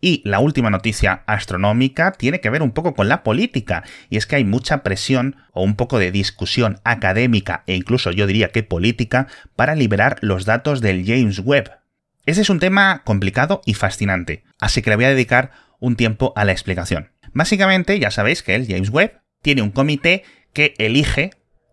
Y 0.00 0.22
la 0.24 0.38
última 0.38 0.70
noticia 0.70 1.22
astronómica 1.26 2.12
tiene 2.12 2.40
que 2.40 2.50
ver 2.50 2.62
un 2.62 2.70
poco 2.70 2.94
con 2.94 3.08
la 3.08 3.24
política, 3.24 3.82
y 4.08 4.16
es 4.16 4.26
que 4.26 4.36
hay 4.36 4.44
mucha 4.44 4.84
presión 4.84 5.36
o 5.52 5.62
un 5.62 5.74
poco 5.74 5.98
de 5.98 6.12
discusión 6.12 6.80
académica 6.84 7.64
e 7.66 7.74
incluso 7.74 8.12
yo 8.12 8.28
diría 8.28 8.50
que 8.50 8.62
política 8.62 9.26
para 9.56 9.74
liberar 9.74 10.18
los 10.20 10.44
datos 10.44 10.80
del 10.80 11.04
James 11.04 11.40
Webb, 11.40 11.77
ese 12.28 12.42
es 12.42 12.50
un 12.50 12.60
tema 12.60 13.04
complicado 13.04 13.62
y 13.64 13.72
fascinante, 13.72 14.44
así 14.60 14.82
que 14.82 14.90
le 14.90 14.96
voy 14.96 15.06
a 15.06 15.10
dedicar 15.10 15.50
un 15.80 15.96
tiempo 15.96 16.34
a 16.36 16.44
la 16.44 16.52
explicación. 16.52 17.12
Básicamente, 17.32 17.98
ya 17.98 18.10
sabéis 18.10 18.42
que 18.42 18.54
el 18.54 18.66
James 18.66 18.90
Webb 18.90 19.22
tiene 19.40 19.62
un 19.62 19.70
comité 19.70 20.24
que 20.52 20.74
elige 20.76 21.30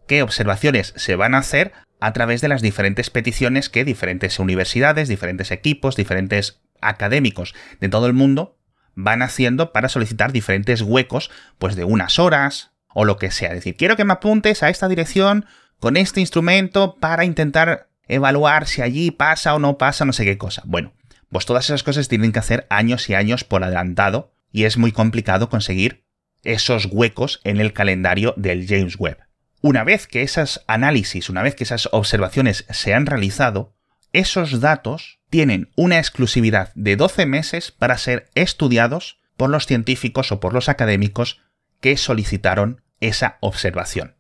qué 0.08 0.22
observaciones 0.22 0.94
se 0.96 1.18
van 1.18 1.36
a 1.36 1.40
hacer 1.40 1.74
a 2.00 2.14
través 2.14 2.40
de 2.40 2.48
las 2.48 2.62
diferentes 2.62 3.10
peticiones 3.10 3.70
que 3.70 3.84
diferentes 3.84 4.40
universidades, 4.40 5.10
diferentes 5.10 5.52
equipos, 5.52 5.98
diferentes 5.98 6.62
académicos 6.80 7.54
de 7.82 7.90
todo 7.90 8.08
el 8.08 8.14
mundo 8.14 8.58
van 8.94 9.24
haciendo 9.24 9.74
para 9.74 9.90
solicitar 9.90 10.32
diferentes 10.32 10.82
huecos, 10.82 11.32
pues 11.58 11.76
de 11.76 11.84
unas 11.84 12.18
horas 12.18 12.72
o 12.94 13.04
lo 13.04 13.18
que 13.18 13.30
sea. 13.30 13.50
Es 13.50 13.56
decir, 13.56 13.76
quiero 13.76 13.98
que 13.98 14.06
me 14.06 14.14
apuntes 14.14 14.64
a 14.64 14.70
esta 14.70 14.88
dirección 14.88 15.48
con 15.82 15.98
este 15.98 16.22
instrumento 16.22 16.96
para 16.96 17.26
intentar 17.26 17.90
evaluar 18.08 18.68
si 18.68 18.82
allí 18.82 19.12
pasa 19.12 19.56
o 19.56 19.60
no 19.60 19.78
pasa 19.78 20.06
no 20.06 20.14
sé 20.14 20.26
qué 20.26 20.38
cosa. 20.38 20.62
Bueno, 20.66 20.94
pues 21.30 21.46
todas 21.46 21.66
esas 21.66 21.84
cosas 21.84 22.08
tienen 22.08 22.32
que 22.32 22.40
hacer 22.40 22.68
años 22.70 23.10
y 23.10 23.14
años 23.14 23.44
por 23.44 23.64
adelantado 23.64 24.34
y 24.52 24.64
es 24.64 24.78
muy 24.78 24.92
complicado 24.92 25.50
conseguir 25.50 26.06
esos 26.44 26.88
huecos 26.92 27.42
en 27.44 27.60
el 27.60 27.74
calendario 27.74 28.34
del 28.38 28.68
James 28.68 28.96
Webb. 28.98 29.18
Una 29.62 29.84
vez 29.84 30.08
que 30.08 30.22
esas 30.22 30.64
análisis, 30.68 31.30
una 31.30 31.42
vez 31.42 31.56
que 31.56 31.64
esas 31.64 31.90
observaciones 31.92 32.66
se 32.70 32.94
han 32.94 33.06
realizado, 33.06 33.76
esos 34.14 34.62
datos 34.62 35.20
tienen 35.30 35.72
una 35.76 35.98
exclusividad 35.98 36.72
de 36.76 36.96
12 36.96 37.26
meses 37.26 37.72
para 37.72 37.98
ser 37.98 38.30
estudiados 38.36 39.20
por 39.36 39.50
los 39.50 39.66
científicos 39.66 40.32
o 40.32 40.40
por 40.40 40.54
los 40.54 40.70
académicos 40.70 41.42
que 41.82 41.98
solicitaron 41.98 42.82
esa 43.02 43.38
observación. 43.42 44.16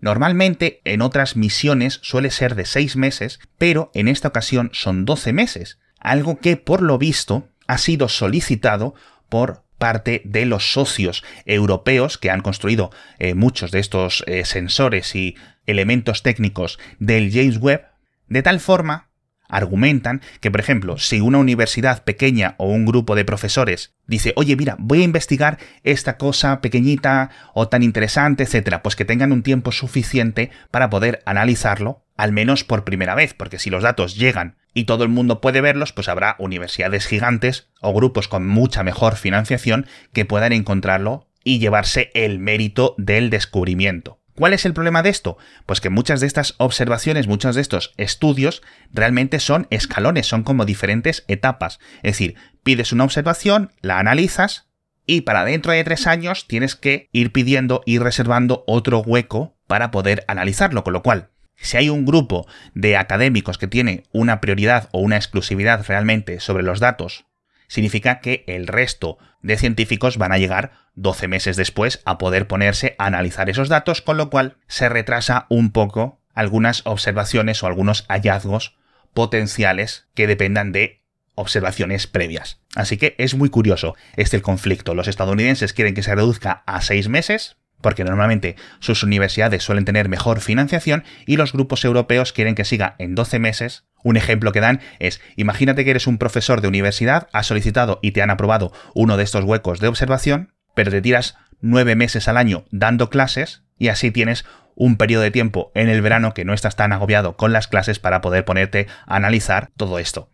Normalmente 0.00 0.80
en 0.84 1.02
otras 1.02 1.36
misiones 1.36 2.00
suele 2.02 2.30
ser 2.30 2.54
de 2.54 2.64
6 2.64 2.96
meses, 2.96 3.40
pero 3.58 3.90
en 3.94 4.08
esta 4.08 4.28
ocasión 4.28 4.70
son 4.72 5.04
12 5.04 5.32
meses, 5.32 5.78
algo 5.98 6.38
que 6.38 6.56
por 6.56 6.82
lo 6.82 6.98
visto 6.98 7.48
ha 7.66 7.78
sido 7.78 8.08
solicitado 8.08 8.94
por 9.28 9.64
parte 9.78 10.22
de 10.24 10.46
los 10.46 10.72
socios 10.72 11.24
europeos 11.46 12.18
que 12.18 12.30
han 12.30 12.40
construido 12.40 12.90
eh, 13.18 13.34
muchos 13.34 13.70
de 13.70 13.80
estos 13.80 14.22
eh, 14.26 14.44
sensores 14.44 15.14
y 15.14 15.36
elementos 15.66 16.22
técnicos 16.22 16.78
del 16.98 17.32
James 17.32 17.58
Webb, 17.58 17.86
de 18.28 18.42
tal 18.42 18.60
forma 18.60 19.08
argumentan 19.54 20.20
que, 20.40 20.50
por 20.50 20.60
ejemplo, 20.60 20.98
si 20.98 21.20
una 21.20 21.38
universidad 21.38 22.02
pequeña 22.02 22.56
o 22.58 22.66
un 22.66 22.84
grupo 22.84 23.14
de 23.14 23.24
profesores 23.24 23.94
dice, 24.06 24.32
oye, 24.36 24.56
mira, 24.56 24.76
voy 24.78 25.00
a 25.00 25.04
investigar 25.04 25.58
esta 25.84 26.16
cosa 26.18 26.60
pequeñita 26.60 27.30
o 27.54 27.68
tan 27.68 27.82
interesante, 27.84 28.42
etcétera, 28.42 28.82
pues 28.82 28.96
que 28.96 29.04
tengan 29.04 29.30
un 29.32 29.44
tiempo 29.44 29.70
suficiente 29.70 30.50
para 30.70 30.90
poder 30.90 31.22
analizarlo, 31.24 32.04
al 32.16 32.32
menos 32.32 32.64
por 32.64 32.84
primera 32.84 33.14
vez, 33.14 33.32
porque 33.32 33.60
si 33.60 33.70
los 33.70 33.84
datos 33.84 34.16
llegan 34.16 34.56
y 34.74 34.84
todo 34.84 35.04
el 35.04 35.10
mundo 35.10 35.40
puede 35.40 35.60
verlos, 35.60 35.92
pues 35.92 36.08
habrá 36.08 36.34
universidades 36.40 37.06
gigantes 37.06 37.68
o 37.80 37.94
grupos 37.94 38.26
con 38.26 38.46
mucha 38.46 38.82
mejor 38.82 39.14
financiación 39.14 39.86
que 40.12 40.24
puedan 40.24 40.52
encontrarlo 40.52 41.28
y 41.44 41.60
llevarse 41.60 42.10
el 42.14 42.40
mérito 42.40 42.96
del 42.98 43.30
descubrimiento. 43.30 44.18
¿Cuál 44.36 44.52
es 44.52 44.66
el 44.66 44.74
problema 44.74 45.02
de 45.02 45.10
esto? 45.10 45.38
Pues 45.64 45.80
que 45.80 45.90
muchas 45.90 46.20
de 46.20 46.26
estas 46.26 46.54
observaciones, 46.58 47.28
muchos 47.28 47.54
de 47.54 47.60
estos 47.60 47.94
estudios 47.96 48.62
realmente 48.92 49.38
son 49.38 49.68
escalones, 49.70 50.26
son 50.26 50.42
como 50.42 50.64
diferentes 50.64 51.24
etapas. 51.28 51.78
Es 51.98 52.14
decir, 52.14 52.34
pides 52.64 52.92
una 52.92 53.04
observación, 53.04 53.70
la 53.80 54.00
analizas 54.00 54.68
y 55.06 55.20
para 55.20 55.44
dentro 55.44 55.70
de 55.72 55.84
tres 55.84 56.08
años 56.08 56.48
tienes 56.48 56.74
que 56.74 57.08
ir 57.12 57.30
pidiendo, 57.30 57.82
ir 57.86 58.02
reservando 58.02 58.64
otro 58.66 59.00
hueco 59.00 59.56
para 59.68 59.92
poder 59.92 60.24
analizarlo. 60.26 60.82
Con 60.82 60.94
lo 60.94 61.02
cual, 61.04 61.30
si 61.54 61.76
hay 61.76 61.88
un 61.88 62.04
grupo 62.04 62.48
de 62.74 62.96
académicos 62.96 63.56
que 63.56 63.68
tiene 63.68 64.02
una 64.12 64.40
prioridad 64.40 64.88
o 64.90 64.98
una 64.98 65.16
exclusividad 65.16 65.84
realmente 65.86 66.40
sobre 66.40 66.64
los 66.64 66.80
datos 66.80 67.26
significa 67.74 68.20
que 68.20 68.44
el 68.46 68.68
resto 68.68 69.18
de 69.42 69.58
científicos 69.58 70.16
van 70.16 70.30
a 70.30 70.38
llegar 70.38 70.70
12 70.94 71.26
meses 71.26 71.56
después 71.56 72.02
a 72.04 72.18
poder 72.18 72.46
ponerse 72.46 72.94
a 72.98 73.06
analizar 73.06 73.50
esos 73.50 73.68
datos, 73.68 74.00
con 74.00 74.16
lo 74.16 74.30
cual 74.30 74.58
se 74.68 74.88
retrasa 74.88 75.46
un 75.48 75.72
poco 75.72 76.20
algunas 76.34 76.82
observaciones 76.86 77.64
o 77.64 77.66
algunos 77.66 78.04
hallazgos 78.08 78.76
potenciales 79.12 80.06
que 80.14 80.28
dependan 80.28 80.70
de 80.70 81.02
observaciones 81.34 82.06
previas. 82.06 82.60
Así 82.76 82.96
que 82.96 83.16
es 83.18 83.34
muy 83.34 83.50
curioso 83.50 83.96
este 84.14 84.40
conflicto. 84.40 84.94
Los 84.94 85.08
estadounidenses 85.08 85.72
quieren 85.72 85.94
que 85.94 86.04
se 86.04 86.14
reduzca 86.14 86.62
a 86.66 86.80
6 86.80 87.08
meses, 87.08 87.56
porque 87.80 88.04
normalmente 88.04 88.54
sus 88.78 89.02
universidades 89.02 89.64
suelen 89.64 89.84
tener 89.84 90.08
mejor 90.08 90.40
financiación, 90.40 91.02
y 91.26 91.38
los 91.38 91.52
grupos 91.52 91.84
europeos 91.84 92.32
quieren 92.32 92.54
que 92.54 92.64
siga 92.64 92.94
en 93.00 93.16
12 93.16 93.40
meses, 93.40 93.84
un 94.04 94.16
ejemplo 94.16 94.52
que 94.52 94.60
dan 94.60 94.80
es, 95.00 95.20
imagínate 95.34 95.84
que 95.84 95.90
eres 95.90 96.06
un 96.06 96.18
profesor 96.18 96.60
de 96.60 96.68
universidad, 96.68 97.26
has 97.32 97.48
solicitado 97.48 97.98
y 98.02 98.12
te 98.12 98.22
han 98.22 98.30
aprobado 98.30 98.72
uno 98.94 99.16
de 99.16 99.24
estos 99.24 99.42
huecos 99.42 99.80
de 99.80 99.88
observación, 99.88 100.54
pero 100.76 100.92
te 100.92 101.02
tiras 101.02 101.36
nueve 101.60 101.96
meses 101.96 102.28
al 102.28 102.36
año 102.36 102.66
dando 102.70 103.10
clases 103.10 103.64
y 103.78 103.88
así 103.88 104.12
tienes 104.12 104.44
un 104.76 104.96
periodo 104.96 105.22
de 105.22 105.30
tiempo 105.30 105.72
en 105.74 105.88
el 105.88 106.02
verano 106.02 106.34
que 106.34 106.44
no 106.44 106.52
estás 106.52 106.76
tan 106.76 106.92
agobiado 106.92 107.36
con 107.36 107.52
las 107.52 107.66
clases 107.66 107.98
para 107.98 108.20
poder 108.20 108.44
ponerte 108.44 108.86
a 109.06 109.16
analizar 109.16 109.70
todo 109.76 109.98
esto. 109.98 110.30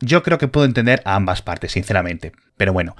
Yo 0.00 0.22
creo 0.22 0.38
que 0.38 0.48
puedo 0.48 0.66
entender 0.66 1.00
a 1.04 1.14
ambas 1.14 1.42
partes, 1.42 1.72
sinceramente. 1.72 2.32
Pero 2.56 2.72
bueno. 2.72 2.96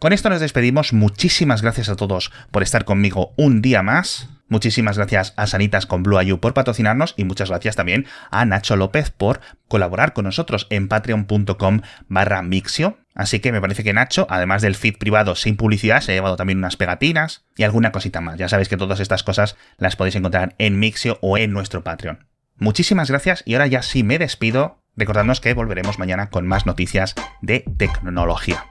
Con 0.00 0.14
esto 0.14 0.30
nos 0.30 0.40
despedimos. 0.40 0.94
Muchísimas 0.94 1.60
gracias 1.60 1.90
a 1.90 1.94
todos 1.94 2.32
por 2.50 2.62
estar 2.62 2.86
conmigo 2.86 3.34
un 3.36 3.60
día 3.60 3.82
más. 3.82 4.30
Muchísimas 4.48 4.96
gracias 4.96 5.34
a 5.36 5.46
Sanitas 5.46 5.84
con 5.84 6.02
Blue 6.02 6.16
Ayu 6.16 6.40
por 6.40 6.54
patrocinarnos 6.54 7.12
y 7.18 7.24
muchas 7.24 7.50
gracias 7.50 7.76
también 7.76 8.06
a 8.30 8.46
Nacho 8.46 8.76
López 8.76 9.10
por 9.10 9.42
colaborar 9.68 10.14
con 10.14 10.24
nosotros 10.24 10.66
en 10.70 10.88
patreon.com 10.88 11.82
barra 12.08 12.40
Mixio. 12.40 12.96
Así 13.14 13.40
que 13.40 13.52
me 13.52 13.60
parece 13.60 13.84
que 13.84 13.92
Nacho, 13.92 14.26
además 14.30 14.62
del 14.62 14.74
feed 14.74 14.96
privado 14.96 15.34
sin 15.34 15.58
publicidad, 15.58 16.00
se 16.00 16.12
ha 16.12 16.14
llevado 16.14 16.36
también 16.36 16.58
unas 16.58 16.76
pegatinas 16.76 17.44
y 17.58 17.64
alguna 17.64 17.92
cosita 17.92 18.22
más. 18.22 18.38
Ya 18.38 18.48
sabéis 18.48 18.70
que 18.70 18.78
todas 18.78 19.00
estas 19.00 19.22
cosas 19.22 19.56
las 19.76 19.96
podéis 19.96 20.16
encontrar 20.16 20.54
en 20.56 20.78
Mixio 20.78 21.18
o 21.20 21.36
en 21.36 21.52
nuestro 21.52 21.84
Patreon. 21.84 22.26
Muchísimas 22.56 23.10
gracias 23.10 23.42
y 23.44 23.52
ahora 23.52 23.66
ya 23.66 23.82
sí 23.82 24.02
me 24.02 24.18
despido. 24.18 24.78
Recordadnos 24.96 25.42
que 25.42 25.52
volveremos 25.52 25.98
mañana 25.98 26.30
con 26.30 26.46
más 26.46 26.64
noticias 26.64 27.14
de 27.42 27.66
tecnología. 27.76 28.69